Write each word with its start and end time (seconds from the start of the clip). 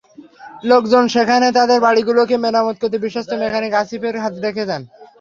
লোকজন 0.63 1.03
সেখানে 1.15 1.47
তাঁদের 1.57 1.79
গাড়িগুলোকে 1.85 2.35
মেরামত 2.43 2.75
করতে 2.79 2.97
বিশ্বস্ত 3.05 3.31
মেকানিক 3.41 3.71
আসিফের 3.81 4.15
হাতে 4.23 4.39
রেখে 4.39 4.63
যান। 4.69 4.81